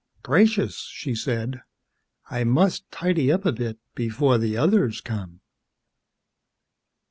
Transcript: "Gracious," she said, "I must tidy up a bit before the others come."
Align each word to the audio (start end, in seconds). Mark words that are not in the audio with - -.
"Gracious," 0.23 0.89
she 0.91 1.13
said, 1.13 1.61
"I 2.27 2.43
must 2.43 2.89
tidy 2.89 3.31
up 3.31 3.45
a 3.45 3.51
bit 3.51 3.77
before 3.93 4.39
the 4.39 4.57
others 4.57 4.99
come." 4.99 5.41